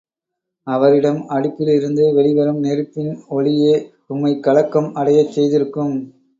அவரிடம், 0.67 1.19
அடுப்பிலிருந்து 1.29 2.13
வெளி 2.13 2.33
வரும் 2.33 2.59
நெருப்பின் 2.59 3.13
ஒளியே 3.29 3.75
உம்மைக் 4.09 4.43
கலக்கம் 4.43 4.91
அடையச் 4.95 5.31
செய்திருக்கும். 5.31 5.95